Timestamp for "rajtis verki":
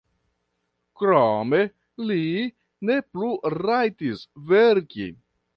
3.57-5.13